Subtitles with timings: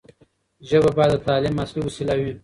[0.69, 2.31] ژبه باید د تعلیم اصلي وسیله وي.